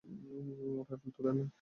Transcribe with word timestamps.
Rifle 0.03 1.11
তুলে 1.15 1.31
নিন। 1.37 1.49